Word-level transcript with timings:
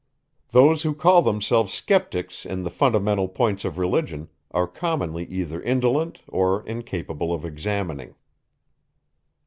Those 0.49 0.81
who 0.81 0.95
call 0.95 1.21
themselves 1.21 1.71
sceptics 1.71 2.43
in 2.43 2.63
the 2.63 2.71
fundamental 2.71 3.27
points 3.27 3.63
of 3.63 3.77
religion, 3.77 4.29
are 4.49 4.65
commonly 4.65 5.25
either 5.25 5.61
indolent 5.61 6.21
or 6.27 6.65
incapable 6.65 7.31
of 7.31 7.45
examining. 7.45 8.15